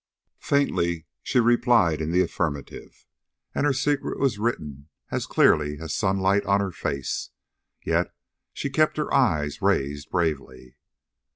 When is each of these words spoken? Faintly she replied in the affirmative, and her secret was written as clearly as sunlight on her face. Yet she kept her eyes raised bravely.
Faintly 0.39 1.05
she 1.21 1.39
replied 1.39 2.01
in 2.01 2.09
the 2.11 2.23
affirmative, 2.23 3.05
and 3.53 3.67
her 3.67 3.71
secret 3.71 4.17
was 4.19 4.39
written 4.39 4.87
as 5.11 5.27
clearly 5.27 5.77
as 5.79 5.93
sunlight 5.93 6.43
on 6.47 6.59
her 6.59 6.71
face. 6.71 7.29
Yet 7.85 8.11
she 8.51 8.71
kept 8.71 8.97
her 8.97 9.13
eyes 9.13 9.61
raised 9.61 10.09
bravely. 10.09 10.75